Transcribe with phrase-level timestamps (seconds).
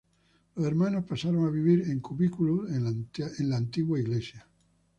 [0.55, 4.47] Los hermanos pasaron a vivir en cubículos en la antigua iglesia.